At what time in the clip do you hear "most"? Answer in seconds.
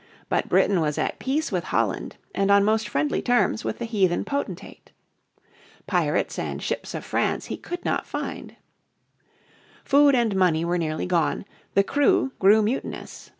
2.63-2.89